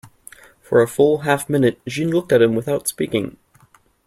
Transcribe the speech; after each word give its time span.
For 0.63 0.81
a 0.81 0.87
full 0.87 1.19
half 1.19 1.47
minute 1.47 1.79
Jeanne 1.87 2.09
looked 2.09 2.31
at 2.31 2.41
him 2.41 2.55
without 2.55 2.87
speaking. 2.87 3.37